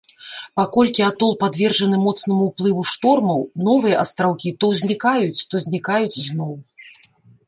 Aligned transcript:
Паколькі 0.59 1.01
атол 1.09 1.33
падвержаны 1.43 1.97
моцнаму 2.05 2.47
ўплыву 2.47 2.85
штормаў, 2.91 3.39
новыя 3.67 3.99
астраўкі 4.05 4.53
то 4.65 4.71
ўзнікаюць, 4.71 5.45
то 5.53 5.63
знікаюць 5.67 6.21
зноў. 6.29 6.51